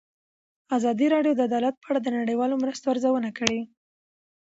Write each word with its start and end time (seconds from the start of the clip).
ازادي 0.77 1.07
راډیو 1.13 1.33
د 1.35 1.39
عدالت 1.49 1.75
په 1.79 1.87
اړه 1.91 1.99
د 2.03 2.07
نړیوالو 2.19 2.61
مرستو 2.63 2.91
ارزونه 2.93 3.29
کړې. 3.37 3.59